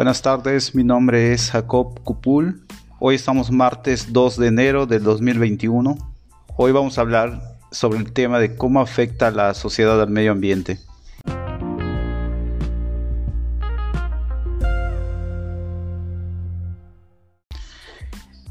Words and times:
Buenas 0.00 0.22
tardes, 0.22 0.74
mi 0.74 0.82
nombre 0.82 1.34
es 1.34 1.50
Jacob 1.50 2.00
Cupul. 2.02 2.62
Hoy 3.00 3.16
estamos 3.16 3.50
martes 3.50 4.14
2 4.14 4.38
de 4.38 4.46
enero 4.46 4.86
del 4.86 5.02
2021. 5.02 5.98
Hoy 6.56 6.72
vamos 6.72 6.96
a 6.96 7.02
hablar 7.02 7.58
sobre 7.70 7.98
el 7.98 8.10
tema 8.10 8.38
de 8.38 8.56
cómo 8.56 8.80
afecta 8.80 9.30
la 9.30 9.52
sociedad 9.52 10.00
al 10.00 10.08
medio 10.08 10.32
ambiente. 10.32 10.78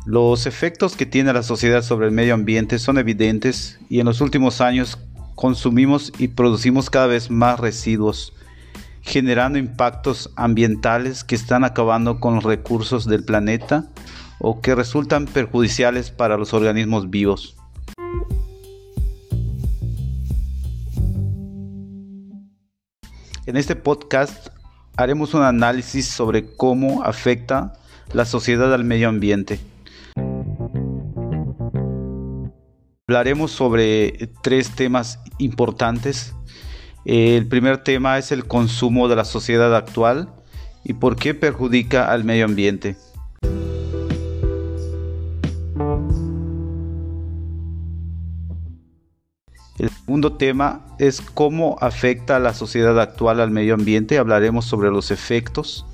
Los 0.05 0.45
efectos 0.45 0.95
que 0.95 1.08
tiene 1.08 1.34
la 1.34 1.41
sociedad 1.41 1.81
sobre 1.81 2.05
el 2.05 2.12
medio 2.12 2.36
ambiente 2.36 2.77
son 2.77 3.00
evidentes 3.00 3.80
y 3.90 4.00
en 4.00 4.05
los 4.05 4.22
últimos 4.22 4.62
años 4.62 5.00
consumimos 5.34 6.13
y 6.20 6.27
producimos 6.27 6.91
cada 6.91 7.08
vez 7.08 7.31
más 7.31 7.59
residuos 7.59 8.34
generando 9.09 9.58
impactos 9.58 10.30
ambientales 10.36 11.23
que 11.23 11.34
están 11.34 11.63
acabando 11.63 12.20
con 12.20 12.36
los 12.36 12.44
recursos 12.44 13.05
del 13.05 13.23
planeta 13.26 13.88
o 14.38 14.62
que 14.62 14.76
resultan 14.76 15.26
perjudiciales 15.26 16.12
para 16.12 16.38
los 16.38 16.54
organismos 16.54 17.09
vivos. 17.09 17.55
En 23.48 23.58
este 23.58 23.76
podcast 23.76 24.49
haremos 24.95 25.34
un 25.34 25.41
análisis 25.41 26.07
sobre 26.07 26.55
cómo 26.55 27.02
afecta 27.02 27.73
la 28.13 28.26
sociedad 28.26 28.71
al 28.71 28.84
medio 28.84 29.10
ambiente. 29.10 29.60
Hablaremos 33.07 33.49
sobre 33.49 34.30
tres 34.43 34.70
temas 34.76 35.20
importantes 35.40 36.35
el 37.12 37.48
primer 37.48 37.79
tema 37.79 38.20
es 38.20 38.32
el 38.32 38.46
consumo 38.46 39.07
de 39.07 39.15
la 39.15 39.26
sociedad 39.26 39.76
actual 39.76 40.29
y 40.84 40.93
por 40.93 41.15
qué 41.15 41.34
perjudica 41.34 42.12
al 42.12 42.24
medio 42.24 42.46
ambiente. 42.46 42.98
El 49.80 49.90
segundo 49.90 50.34
tema 50.34 50.85
es 50.99 51.20
cómo 51.21 51.77
afecta 51.82 52.35
a 52.35 52.40
la 52.40 52.54
sociedad 52.54 52.99
actual 52.99 53.40
al 53.40 53.49
medio 53.49 53.74
ambiente. 53.74 54.20
Hablaremos 54.20 54.65
sobre 54.65 54.91
los 54.91 55.10
efectos. 55.10 55.87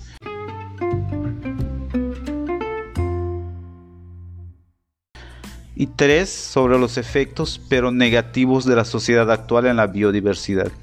Y 5.78 5.88
tres, 5.88 6.30
sobre 6.30 6.78
los 6.78 6.98
efectos, 6.98 7.62
pero 7.70 7.92
negativos 7.92 8.66
de 8.66 8.76
la 8.76 8.84
sociedad 8.84 9.32
actual 9.32 9.68
en 9.68 9.78
la 9.78 9.88
biodiversidad. 9.88 10.74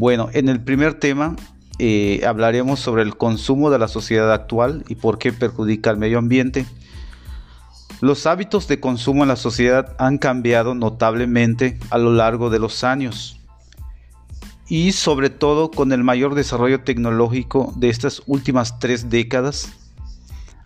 Bueno, 0.00 0.30
en 0.32 0.48
el 0.48 0.62
primer 0.62 0.94
tema 0.94 1.36
eh, 1.78 2.22
hablaremos 2.26 2.80
sobre 2.80 3.02
el 3.02 3.18
consumo 3.18 3.68
de 3.68 3.78
la 3.78 3.86
sociedad 3.86 4.32
actual 4.32 4.82
y 4.88 4.94
por 4.94 5.18
qué 5.18 5.30
perjudica 5.30 5.90
al 5.90 5.98
medio 5.98 6.16
ambiente. 6.16 6.64
Los 8.00 8.24
hábitos 8.24 8.66
de 8.66 8.80
consumo 8.80 9.24
en 9.24 9.28
la 9.28 9.36
sociedad 9.36 9.94
han 9.98 10.16
cambiado 10.16 10.74
notablemente 10.74 11.78
a 11.90 11.98
lo 11.98 12.14
largo 12.14 12.48
de 12.48 12.58
los 12.58 12.82
años 12.82 13.42
y 14.70 14.92
sobre 14.92 15.28
todo 15.28 15.70
con 15.70 15.92
el 15.92 16.02
mayor 16.02 16.34
desarrollo 16.34 16.80
tecnológico 16.82 17.74
de 17.76 17.90
estas 17.90 18.22
últimas 18.24 18.78
tres 18.78 19.10
décadas. 19.10 19.70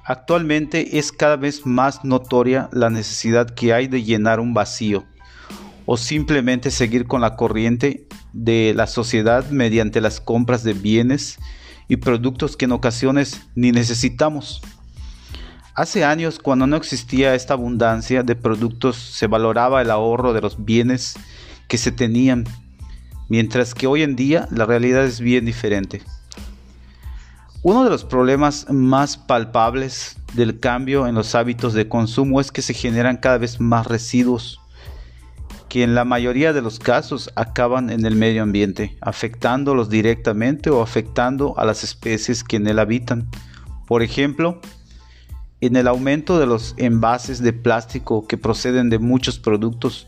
Actualmente 0.05 0.97
es 0.97 1.11
cada 1.11 1.35
vez 1.35 1.67
más 1.67 2.05
notoria 2.05 2.69
la 2.71 2.89
necesidad 2.89 3.51
que 3.51 3.73
hay 3.73 3.89
de 3.89 4.05
llenar 4.05 4.39
un 4.39 4.55
vacío 4.55 5.03
o 5.87 5.97
simplemente 5.97 6.71
seguir 6.71 7.07
con 7.07 7.21
la 7.21 7.37
corriente 7.37 8.07
de 8.33 8.73
la 8.75 8.87
sociedad 8.87 9.49
mediante 9.51 10.01
las 10.01 10.21
compras 10.21 10.65
de 10.65 10.73
bienes 10.73 11.39
y 11.89 11.97
productos 11.97 12.57
que 12.57 12.65
en 12.65 12.73
ocasiones 12.73 13.43
ni 13.55 13.73
necesitamos. 13.73 14.63
Hace 15.75 16.05
años, 16.05 16.39
cuando 16.39 16.67
no 16.67 16.77
existía 16.77 17.35
esta 17.35 17.55
abundancia 17.55 18.23
de 18.23 18.37
productos, 18.37 18.97
se 18.97 19.27
valoraba 19.27 19.83
el 19.83 19.91
ahorro 19.91 20.33
de 20.33 20.41
los 20.41 20.65
bienes 20.65 21.17
que 21.69 21.79
se 21.79 21.91
tenían, 21.91 22.45
mientras 23.29 23.75
que 23.75 23.87
hoy 23.87 24.03
en 24.03 24.15
día 24.15 24.49
la 24.51 24.67
realidad 24.67 25.05
es 25.05 25.21
bien 25.21 25.45
diferente. 25.45 26.03
Uno 27.63 27.83
de 27.83 27.91
los 27.91 28.05
problemas 28.05 28.71
más 28.71 29.17
palpables 29.17 30.17
del 30.35 30.61
cambio 30.61 31.07
en 31.07 31.15
los 31.15 31.35
hábitos 31.35 31.75
de 31.75 31.89
consumo 31.89 32.41
es 32.41 32.53
que 32.53 32.63
se 32.63 32.75
generan 32.75 33.17
cada 33.17 33.39
vez 33.39 33.61
más 33.61 33.87
residuos 33.87 34.61
que 35.75 35.83
en 35.83 35.97
la 35.97 36.05
mayoría 36.05 36.53
de 36.53 36.63
los 36.63 36.79
casos 36.79 37.33
acaban 37.35 37.91
en 37.91 38.07
el 38.07 38.15
medio 38.15 38.45
ambiente, 38.45 38.97
afectándolos 39.01 39.91
directamente 39.91 40.71
o 40.71 40.81
afectando 40.81 41.59
a 41.59 41.65
las 41.65 41.83
especies 41.83 42.45
que 42.45 42.59
en 42.59 42.69
él 42.69 42.79
habitan. 42.79 43.27
Por 43.85 44.05
ejemplo, 44.05 44.61
en 45.61 45.75
el 45.75 45.89
aumento 45.89 46.39
de 46.39 46.47
los 46.47 46.75
envases 46.77 47.43
de 47.43 47.53
plástico 47.53 48.29
que 48.29 48.39
proceden 48.39 48.89
de 48.89 49.01
muchos 49.01 49.41
productos, 49.41 50.07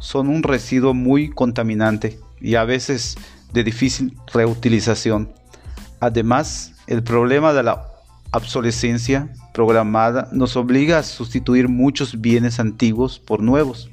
son 0.00 0.26
un 0.26 0.42
residuo 0.42 0.94
muy 0.94 1.30
contaminante 1.30 2.18
y 2.40 2.56
a 2.56 2.64
veces 2.64 3.16
de 3.52 3.62
difícil 3.62 4.16
reutilización. 4.32 5.32
Además, 6.00 6.72
el 6.88 7.04
problema 7.04 7.52
de 7.52 7.62
la 7.62 7.86
obsolescencia 8.32 9.28
programada 9.52 10.28
nos 10.32 10.56
obliga 10.56 10.98
a 10.98 11.04
sustituir 11.04 11.68
muchos 11.68 12.20
bienes 12.20 12.58
antiguos 12.58 13.20
por 13.20 13.40
nuevos 13.40 13.90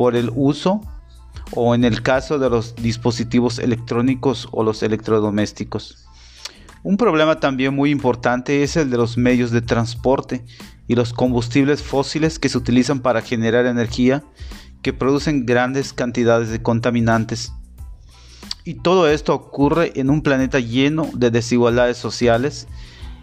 por 0.00 0.16
el 0.16 0.30
uso 0.34 0.80
o 1.54 1.74
en 1.74 1.84
el 1.84 2.00
caso 2.00 2.38
de 2.38 2.48
los 2.48 2.74
dispositivos 2.74 3.58
electrónicos 3.58 4.48
o 4.50 4.64
los 4.64 4.82
electrodomésticos. 4.82 6.08
Un 6.82 6.96
problema 6.96 7.38
también 7.38 7.74
muy 7.74 7.90
importante 7.90 8.62
es 8.62 8.78
el 8.78 8.88
de 8.88 8.96
los 8.96 9.18
medios 9.18 9.50
de 9.50 9.60
transporte 9.60 10.42
y 10.88 10.94
los 10.94 11.12
combustibles 11.12 11.82
fósiles 11.82 12.38
que 12.38 12.48
se 12.48 12.56
utilizan 12.56 13.00
para 13.00 13.20
generar 13.20 13.66
energía 13.66 14.24
que 14.80 14.94
producen 14.94 15.44
grandes 15.44 15.92
cantidades 15.92 16.48
de 16.48 16.62
contaminantes. 16.62 17.52
Y 18.64 18.76
todo 18.76 19.06
esto 19.06 19.34
ocurre 19.34 19.92
en 19.96 20.08
un 20.08 20.22
planeta 20.22 20.60
lleno 20.60 21.10
de 21.12 21.30
desigualdades 21.30 21.98
sociales 21.98 22.68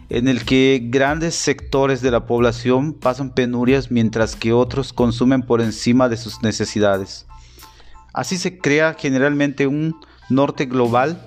en 0.10 0.28
el 0.28 0.46
que 0.46 0.82
grandes 0.84 1.36
sectores 1.36 2.02
de 2.02 2.12
la 2.12 2.26
población 2.26 2.94
pasan 2.94 3.32
penurias 3.34 3.92
mientras 3.92 4.36
que 4.36 4.54
otros 4.54 4.94
consumen 4.94 5.42
por 5.42 5.62
encima 5.62 6.08
de 6.08 6.18
sus 6.18 6.42
necesidades. 6.42 7.26
Así 8.14 8.38
se 8.38 8.58
crea 8.58 8.96
generalmente 8.98 9.68
un 9.68 10.00
norte 10.30 10.66
global 10.66 11.22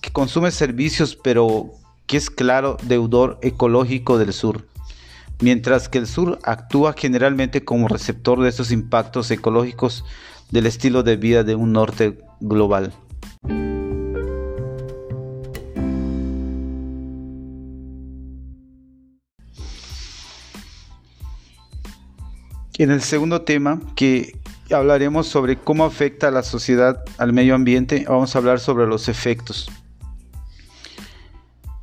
que 0.00 0.10
consume 0.10 0.50
servicios 0.50 1.16
pero 1.16 1.70
que 2.06 2.16
es 2.16 2.30
claro 2.30 2.76
deudor 2.82 3.38
ecológico 3.42 4.18
del 4.18 4.32
sur, 4.32 4.66
mientras 5.40 5.88
que 5.88 5.98
el 5.98 6.08
sur 6.08 6.40
actúa 6.42 6.94
generalmente 6.96 7.64
como 7.64 7.86
receptor 7.86 8.40
de 8.40 8.48
esos 8.48 8.72
impactos 8.72 9.30
ecológicos 9.30 10.04
del 10.50 10.66
estilo 10.66 11.04
de 11.04 11.16
vida 11.16 11.44
de 11.44 11.54
un 11.54 11.72
norte 11.72 12.18
global. 12.40 12.92
En 22.80 22.90
el 22.90 23.02
segundo 23.02 23.42
tema, 23.42 23.78
que 23.94 24.40
hablaremos 24.72 25.26
sobre 25.26 25.58
cómo 25.58 25.84
afecta 25.84 26.28
a 26.28 26.30
la 26.30 26.42
sociedad 26.42 27.04
al 27.18 27.34
medio 27.34 27.54
ambiente, 27.54 28.06
vamos 28.08 28.34
a 28.34 28.38
hablar 28.38 28.58
sobre 28.58 28.86
los 28.86 29.10
efectos. 29.10 29.70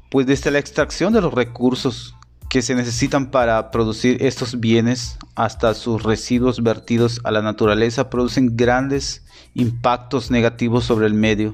Pues 0.10 0.25
desde 0.25 0.50
la 0.50 0.57
extracción 0.57 1.13
de 1.13 1.21
los 1.21 1.36
recursos 1.36 2.16
que 2.50 2.63
se 2.63 2.74
necesitan 2.74 3.30
para 3.30 3.69
producir 3.69 4.25
estos 4.25 4.60
bienes 4.60 5.19
hasta 5.36 5.75
sus 5.75 6.01
residuos 6.01 6.63
vertidos 6.63 7.21
a 7.24 7.30
la 7.30 7.44
naturaleza 7.44 8.10
producen 8.10 8.57
grandes 8.57 9.24
impactos 9.54 10.31
negativos 10.31 10.83
sobre 10.86 11.06
el 11.06 11.13
medio, 11.13 11.54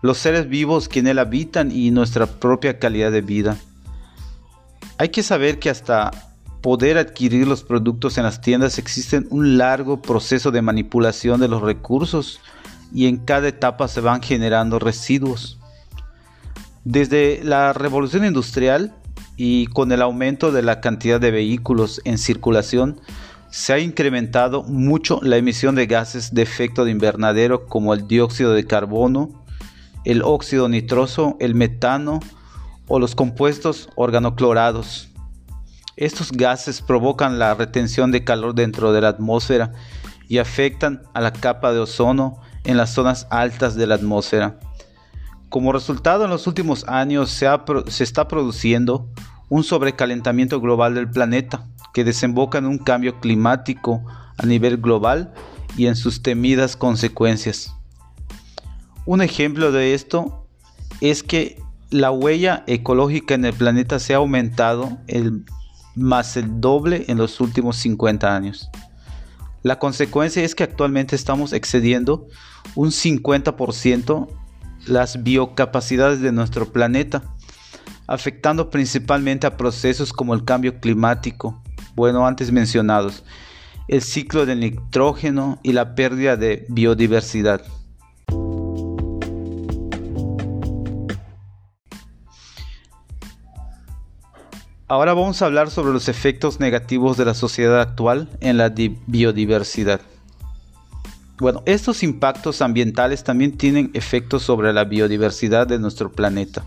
los 0.00 0.16
seres 0.16 0.48
vivos 0.48 0.88
que 0.88 1.00
en 1.00 1.08
él 1.08 1.18
habitan 1.18 1.72
y 1.72 1.90
nuestra 1.90 2.26
propia 2.26 2.78
calidad 2.78 3.10
de 3.10 3.22
vida. 3.22 3.56
Hay 4.96 5.08
que 5.08 5.24
saber 5.24 5.58
que 5.58 5.70
hasta 5.70 6.27
poder 6.60 6.98
adquirir 6.98 7.46
los 7.46 7.62
productos 7.62 8.18
en 8.18 8.24
las 8.24 8.40
tiendas 8.40 8.78
existe 8.78 9.22
un 9.30 9.58
largo 9.58 10.02
proceso 10.02 10.50
de 10.50 10.62
manipulación 10.62 11.40
de 11.40 11.48
los 11.48 11.62
recursos 11.62 12.40
y 12.92 13.06
en 13.06 13.18
cada 13.18 13.48
etapa 13.48 13.88
se 13.88 14.00
van 14.00 14.22
generando 14.22 14.78
residuos. 14.78 15.58
Desde 16.84 17.40
la 17.44 17.72
revolución 17.72 18.24
industrial 18.24 18.94
y 19.36 19.66
con 19.66 19.92
el 19.92 20.02
aumento 20.02 20.52
de 20.52 20.62
la 20.62 20.80
cantidad 20.80 21.20
de 21.20 21.30
vehículos 21.30 22.00
en 22.04 22.18
circulación, 22.18 23.00
se 23.50 23.72
ha 23.72 23.78
incrementado 23.78 24.62
mucho 24.62 25.20
la 25.22 25.36
emisión 25.36 25.74
de 25.74 25.86
gases 25.86 26.34
de 26.34 26.42
efecto 26.42 26.84
de 26.84 26.90
invernadero 26.90 27.66
como 27.66 27.94
el 27.94 28.06
dióxido 28.06 28.52
de 28.52 28.64
carbono, 28.64 29.44
el 30.04 30.22
óxido 30.22 30.68
nitroso, 30.68 31.36
el 31.40 31.54
metano 31.54 32.20
o 32.88 32.98
los 32.98 33.14
compuestos 33.14 33.90
organoclorados 33.94 35.07
Estos 35.98 36.30
gases 36.30 36.80
provocan 36.80 37.40
la 37.40 37.54
retención 37.54 38.12
de 38.12 38.22
calor 38.22 38.54
dentro 38.54 38.92
de 38.92 39.00
la 39.00 39.08
atmósfera 39.08 39.72
y 40.28 40.38
afectan 40.38 41.02
a 41.12 41.20
la 41.20 41.32
capa 41.32 41.72
de 41.72 41.80
ozono 41.80 42.40
en 42.62 42.76
las 42.76 42.90
zonas 42.90 43.26
altas 43.30 43.74
de 43.74 43.88
la 43.88 43.96
atmósfera. 43.96 44.60
Como 45.48 45.72
resultado, 45.72 46.24
en 46.24 46.30
los 46.30 46.46
últimos 46.46 46.86
años 46.86 47.30
se, 47.30 47.48
se, 47.88 48.04
está 48.04 48.28
produciendo 48.28 49.08
un 49.48 49.64
sobrecalentamiento 49.64 50.60
global 50.60 50.94
del 50.94 51.10
planeta 51.10 51.66
que 51.92 52.04
desemboca 52.04 52.58
en 52.58 52.66
un 52.66 52.78
cambio 52.78 53.18
climático 53.18 54.04
a 54.36 54.46
nivel 54.46 54.76
global 54.76 55.34
y 55.76 55.86
en 55.88 55.96
sus 55.96 56.22
temidas 56.22 56.76
consecuencias. 56.76 57.74
Un 59.04 59.20
ejemplo 59.20 59.72
de 59.72 59.94
esto 59.94 60.46
es 61.00 61.24
que 61.24 61.60
la 61.90 62.12
huella 62.12 62.62
ecológica 62.68 63.34
en 63.34 63.46
el 63.46 63.54
planeta 63.54 63.98
se 63.98 64.14
ha 64.14 64.18
aumentado 64.18 64.98
el, 65.08 65.44
más 65.98 66.36
el 66.36 66.60
doble 66.60 67.04
en 67.08 67.18
los 67.18 67.40
últimos 67.40 67.76
50 67.76 68.34
años. 68.34 68.70
La 69.62 69.78
consecuencia 69.78 70.42
es 70.42 70.54
que 70.54 70.64
actualmente 70.64 71.16
estamos 71.16 71.52
excediendo 71.52 72.28
un 72.74 72.90
50% 72.90 74.28
las 74.86 75.22
biocapacidades 75.22 76.20
de 76.20 76.32
nuestro 76.32 76.72
planeta, 76.72 77.22
afectando 78.06 78.70
principalmente 78.70 79.46
a 79.46 79.56
procesos 79.56 80.12
como 80.12 80.34
el 80.34 80.44
cambio 80.44 80.80
climático, 80.80 81.62
bueno, 81.94 82.26
antes 82.26 82.52
mencionados, 82.52 83.24
el 83.88 84.02
ciclo 84.02 84.46
del 84.46 84.60
nitrógeno 84.60 85.58
y 85.62 85.72
la 85.72 85.94
pérdida 85.94 86.36
de 86.36 86.64
biodiversidad. 86.68 87.62
Ahora 94.90 95.12
vamos 95.12 95.42
a 95.42 95.44
hablar 95.44 95.70
sobre 95.70 95.92
los 95.92 96.08
efectos 96.08 96.60
negativos 96.60 97.18
de 97.18 97.26
la 97.26 97.34
sociedad 97.34 97.78
actual 97.78 98.30
en 98.40 98.56
la 98.56 98.72
biodiversidad. 99.06 100.00
Bueno, 101.36 101.62
estos 101.66 102.02
impactos 102.02 102.62
ambientales 102.62 103.22
también 103.22 103.58
tienen 103.58 103.90
efectos 103.92 104.44
sobre 104.44 104.72
la 104.72 104.84
biodiversidad 104.84 105.66
de 105.66 105.78
nuestro 105.78 106.10
planeta, 106.10 106.64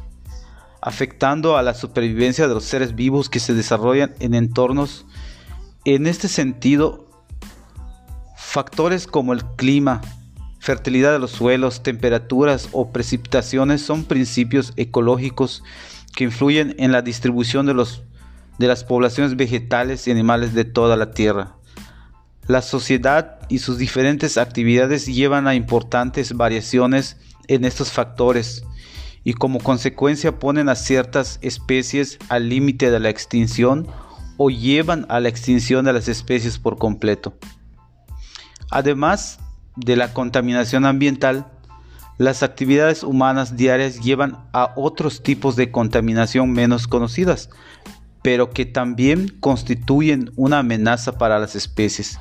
afectando 0.81 1.57
a 1.57 1.63
la 1.63 1.73
supervivencia 1.73 2.47
de 2.47 2.53
los 2.53 2.63
seres 2.63 2.93
vivos 2.93 3.27
que 3.27 3.39
se 3.39 3.55
desarrollan 3.55 4.13
en 4.19 4.35
entornos. 4.35 5.07
En 5.83 6.05
este 6.05 6.27
sentido, 6.27 7.07
factores 8.37 9.07
como 9.07 9.33
el 9.33 9.43
clima, 9.55 9.99
fertilidad 10.59 11.11
de 11.11 11.17
los 11.17 11.31
suelos, 11.31 11.81
temperaturas 11.81 12.69
o 12.71 12.91
precipitaciones 12.91 13.81
son 13.81 14.03
principios 14.03 14.73
ecológicos 14.75 15.63
que 16.15 16.25
influyen 16.25 16.75
en 16.77 16.91
la 16.91 17.01
distribución 17.01 17.65
de 17.65 17.73
los 17.73 18.03
de 18.61 18.67
las 18.67 18.85
poblaciones 18.85 19.35
vegetales 19.35 20.07
y 20.07 20.11
animales 20.11 20.53
de 20.53 20.63
toda 20.63 20.95
la 20.95 21.11
Tierra. 21.11 21.55
La 22.47 22.61
sociedad 22.61 23.39
y 23.49 23.59
sus 23.59 23.77
diferentes 23.77 24.37
actividades 24.37 25.05
llevan 25.07 25.47
a 25.47 25.55
importantes 25.55 26.33
variaciones 26.37 27.17
en 27.47 27.65
estos 27.65 27.91
factores 27.91 28.63
y 29.23 29.33
como 29.33 29.59
consecuencia 29.59 30.39
ponen 30.39 30.69
a 30.69 30.75
ciertas 30.75 31.39
especies 31.41 32.17
al 32.29 32.49
límite 32.49 32.89
de 32.91 32.99
la 32.99 33.09
extinción 33.09 33.87
o 34.37 34.49
llevan 34.49 35.05
a 35.09 35.19
la 35.19 35.29
extinción 35.29 35.85
de 35.85 35.93
las 35.93 36.07
especies 36.07 36.57
por 36.57 36.77
completo. 36.77 37.33
Además 38.69 39.39
de 39.75 39.95
la 39.95 40.13
contaminación 40.13 40.85
ambiental, 40.85 41.51
las 42.17 42.43
actividades 42.43 43.03
humanas 43.03 43.57
diarias 43.57 43.99
llevan 43.99 44.37
a 44.53 44.73
otros 44.75 45.23
tipos 45.23 45.55
de 45.55 45.71
contaminación 45.71 46.51
menos 46.51 46.87
conocidas, 46.87 47.49
pero 48.21 48.51
que 48.51 48.65
también 48.65 49.29
constituyen 49.39 50.31
una 50.35 50.59
amenaza 50.59 51.17
para 51.17 51.39
las 51.39 51.55
especies, 51.55 52.19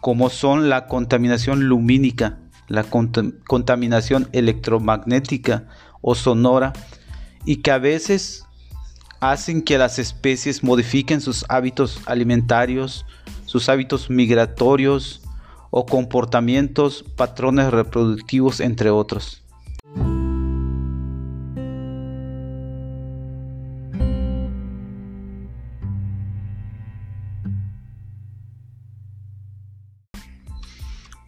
como 0.00 0.30
son 0.30 0.68
la 0.68 0.86
contaminación 0.86 1.64
lumínica, 1.68 2.38
la 2.68 2.84
contaminación 2.84 4.28
electromagnética 4.32 5.66
o 6.00 6.14
sonora, 6.14 6.72
y 7.44 7.56
que 7.56 7.70
a 7.70 7.78
veces 7.78 8.44
hacen 9.20 9.62
que 9.62 9.78
las 9.78 9.98
especies 9.98 10.62
modifiquen 10.62 11.20
sus 11.20 11.44
hábitos 11.48 12.00
alimentarios, 12.06 13.06
sus 13.44 13.68
hábitos 13.68 14.10
migratorios 14.10 15.22
o 15.70 15.86
comportamientos, 15.86 17.04
patrones 17.16 17.70
reproductivos, 17.70 18.60
entre 18.60 18.90
otros. 18.90 19.45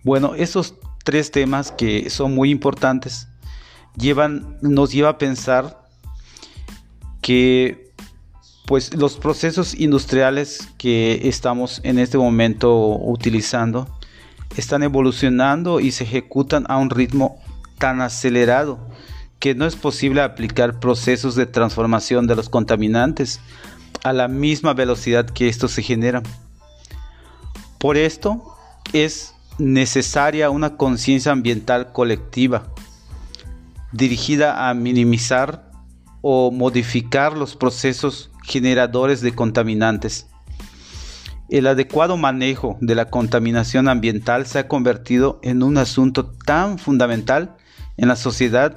Bueno, 0.09 0.35
esos 0.35 0.73
tres 1.05 1.31
temas 1.31 1.71
que 1.71 2.09
son 2.09 2.35
muy 2.35 2.49
importantes 2.51 3.29
llevan, 3.95 4.57
nos 4.63 4.91
lleva 4.91 5.11
a 5.11 5.19
pensar 5.19 5.85
que 7.21 7.93
pues 8.65 8.95
los 8.95 9.19
procesos 9.19 9.75
industriales 9.75 10.67
que 10.79 11.29
estamos 11.29 11.83
en 11.85 11.99
este 11.99 12.17
momento 12.17 12.97
utilizando 12.97 13.87
están 14.57 14.83
evolucionando 14.83 15.79
y 15.79 15.91
se 15.91 16.05
ejecutan 16.05 16.65
a 16.71 16.79
un 16.79 16.89
ritmo 16.89 17.39
tan 17.77 18.01
acelerado 18.01 18.79
que 19.39 19.55
no 19.55 19.67
es 19.67 19.77
posible 19.77 20.23
aplicar 20.23 20.81
procesos 20.81 21.35
de 21.35 21.45
transformación 21.45 22.27
de 22.27 22.35
los 22.35 22.49
contaminantes 22.49 23.43
a 24.05 24.15
la 24.15 24.27
misma 24.27 24.73
velocidad 24.73 25.27
que 25.27 25.49
estos 25.49 25.73
se 25.73 25.83
generan. 25.83 26.23
Por 27.77 27.99
esto 27.99 28.57
es 28.95 29.35
necesaria 29.59 30.51
una 30.51 30.77
conciencia 30.77 31.33
ambiental 31.33 31.93
colectiva 31.93 32.73
dirigida 33.93 34.69
a 34.69 34.75
minimizar 34.75 35.71
o 36.21 36.51
modificar 36.51 37.37
los 37.37 37.57
procesos 37.57 38.31
generadores 38.45 39.21
de 39.21 39.35
contaminantes. 39.35 40.27
El 41.49 41.67
adecuado 41.67 42.17
manejo 42.17 42.77
de 42.81 42.95
la 42.95 43.07
contaminación 43.07 43.89
ambiental 43.89 44.47
se 44.47 44.59
ha 44.59 44.69
convertido 44.69 45.41
en 45.43 45.63
un 45.63 45.79
asunto 45.79 46.27
tan 46.45 46.79
fundamental 46.79 47.57
en 47.97 48.09
la 48.09 48.17
sociedad 48.17 48.77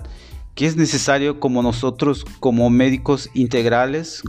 que 0.55 0.65
es 0.65 0.77
necesario 0.77 1.39
como 1.39 1.63
nosotros, 1.63 2.25
como 2.39 2.69
médicos 2.69 3.29
integrales, 3.33 4.23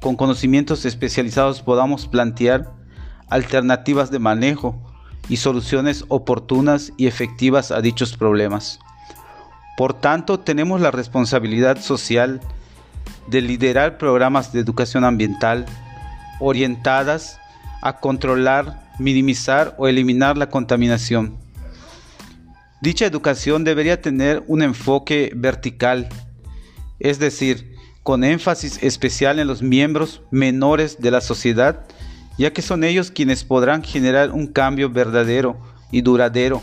con 0.00 0.16
conocimientos 0.16 0.84
especializados, 0.84 1.62
podamos 1.62 2.06
plantear 2.06 2.72
alternativas 3.28 4.10
de 4.10 4.18
manejo 4.18 4.85
y 5.28 5.36
soluciones 5.36 6.04
oportunas 6.08 6.92
y 6.96 7.06
efectivas 7.06 7.70
a 7.70 7.80
dichos 7.80 8.16
problemas. 8.16 8.78
Por 9.76 9.94
tanto, 9.94 10.40
tenemos 10.40 10.80
la 10.80 10.90
responsabilidad 10.90 11.80
social 11.80 12.40
de 13.28 13.42
liderar 13.42 13.98
programas 13.98 14.52
de 14.52 14.60
educación 14.60 15.04
ambiental 15.04 15.66
orientadas 16.40 17.38
a 17.82 17.98
controlar, 17.98 18.90
minimizar 18.98 19.74
o 19.78 19.88
eliminar 19.88 20.36
la 20.36 20.48
contaminación. 20.48 21.36
Dicha 22.80 23.06
educación 23.06 23.64
debería 23.64 24.00
tener 24.00 24.44
un 24.46 24.62
enfoque 24.62 25.32
vertical, 25.34 26.08
es 26.98 27.18
decir, 27.18 27.74
con 28.02 28.22
énfasis 28.22 28.82
especial 28.82 29.40
en 29.40 29.48
los 29.48 29.62
miembros 29.62 30.22
menores 30.30 31.00
de 31.00 31.10
la 31.10 31.20
sociedad 31.20 31.86
ya 32.38 32.52
que 32.52 32.62
son 32.62 32.84
ellos 32.84 33.10
quienes 33.10 33.44
podrán 33.44 33.82
generar 33.82 34.30
un 34.30 34.46
cambio 34.46 34.90
verdadero 34.90 35.56
y 35.90 36.02
duradero. 36.02 36.62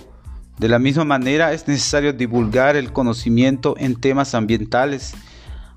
De 0.60 0.68
la 0.68 0.80
misma 0.80 1.04
manera 1.04 1.54
es 1.54 1.68
necesario 1.68 2.14
divulgar 2.14 2.76
el 2.76 2.94
conocimiento 2.94 3.76
en 3.78 3.96
temas 3.96 4.36
ambientales, 4.36 5.14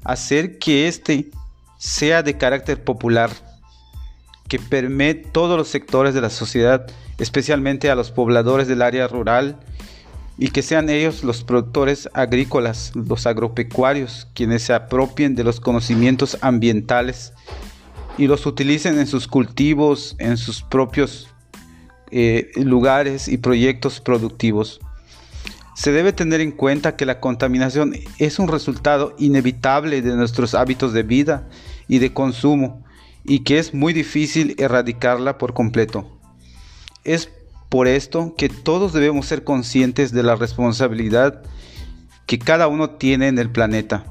hacer 0.05 0.59
que 0.59 0.87
éste 0.87 1.31
sea 1.79 2.23
de 2.23 2.37
carácter 2.37 2.85
popular, 2.85 3.31
que 4.49 4.59
permee 4.59 5.15
todos 5.15 5.57
los 5.57 5.69
sectores 5.69 6.15
de 6.15 6.21
la 6.21 6.31
sociedad, 6.31 6.87
especialmente 7.19 7.91
a 7.91 7.95
los 7.95 8.11
pobladores 8.11 8.69
del 8.69 8.83
área 8.83 9.09
rural, 9.09 9.59
y 10.39 10.49
que 10.49 10.63
sean 10.63 10.91
ellos 10.91 11.25
los 11.25 11.43
productores 11.43 12.11
agrícolas, 12.13 12.93
los 12.95 13.27
agropecuarios, 13.27 14.29
quienes 14.35 14.63
se 14.63 14.75
apropien 14.75 15.35
de 15.35 15.45
los 15.45 15.61
conocimientos 15.61 16.37
ambientales 16.43 17.33
y 18.19 18.27
los 18.27 18.47
utilicen 18.47 18.99
en 18.99 19.07
sus 19.07 19.29
cultivos, 19.29 20.17
en 20.19 20.37
sus 20.37 20.63
propios 20.63 21.29
eh, 22.11 22.51
lugares 22.57 23.29
y 23.29 23.39
proyectos 23.39 24.01
productivos. 24.01 24.81
Se 25.75 25.93
debe 25.93 26.13
tener 26.13 26.41
en 26.41 26.53
cuenta 26.53 26.97
que 26.97 27.05
la 27.05 27.21
contaminación 27.21 27.93
es 28.19 28.39
un 28.39 28.49
resultado 28.49 29.15
inevitable 29.19 30.01
de 30.01 30.17
nuestros 30.17 30.55
hábitos 30.55 30.93
de 30.93 31.03
vida 31.03 31.49
y 31.89 31.99
de 31.99 32.15
consumo 32.15 32.85
y 33.25 33.41
que 33.41 33.59
es 33.59 33.75
muy 33.75 33.93
difícil 33.93 34.55
erradicarla 34.59 35.37
por 35.37 35.53
completo. 35.53 36.19
Es 37.05 37.31
por 37.69 37.89
esto 37.89 38.35
que 38.39 38.49
todos 38.49 38.93
debemos 38.93 39.27
ser 39.27 39.45
conscientes 39.45 40.13
de 40.13 40.23
la 40.23 40.37
responsabilidad 40.37 41.43
que 42.27 42.39
cada 42.39 42.69
uno 42.69 42.91
tiene 42.91 43.29
en 43.29 43.39
el 43.39 43.51
planeta, 43.51 44.05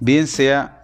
bien 0.00 0.26
sea 0.26 0.77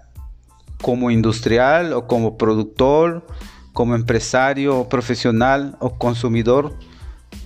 como 0.84 1.10
industrial 1.10 1.94
o 1.94 2.06
como 2.06 2.36
productor 2.36 3.24
como 3.72 3.94
empresario, 3.96 4.86
profesional 4.88 5.76
o 5.80 5.98
consumidor, 5.98 6.74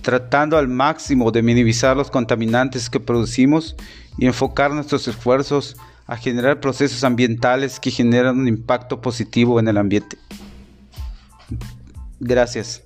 tratando 0.03 0.57
al 0.57 0.67
máximo 0.67 1.31
de 1.31 1.41
minimizar 1.41 1.95
los 1.95 2.11
contaminantes 2.11 2.89
que 2.89 2.99
producimos 2.99 3.77
y 4.17 4.27
enfocar 4.27 4.71
nuestros 4.71 5.07
esfuerzos 5.07 5.77
a 6.05 6.17
generar 6.17 6.59
procesos 6.59 7.05
ambientales 7.05 7.79
que 7.79 7.91
generan 7.91 8.37
un 8.37 8.47
impacto 8.47 8.99
positivo 8.99 9.57
en 9.57 9.69
el 9.69 9.77
ambiente. 9.77 10.17
Gracias. 12.19 12.83